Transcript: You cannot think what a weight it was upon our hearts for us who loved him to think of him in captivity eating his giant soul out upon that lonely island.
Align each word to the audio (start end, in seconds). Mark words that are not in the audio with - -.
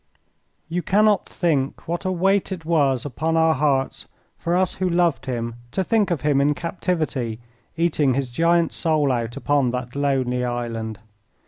You 0.67 0.81
cannot 0.81 1.29
think 1.29 1.87
what 1.87 2.05
a 2.05 2.11
weight 2.11 2.51
it 2.51 2.65
was 2.65 3.05
upon 3.05 3.37
our 3.37 3.53
hearts 3.53 4.07
for 4.35 4.55
us 4.55 4.73
who 4.81 4.89
loved 4.89 5.27
him 5.27 5.57
to 5.73 5.83
think 5.83 6.09
of 6.09 6.21
him 6.21 6.41
in 6.41 6.55
captivity 6.55 7.39
eating 7.77 8.15
his 8.15 8.31
giant 8.31 8.73
soul 8.73 9.11
out 9.11 9.37
upon 9.37 9.69
that 9.69 9.95
lonely 9.95 10.43
island. 10.43 10.97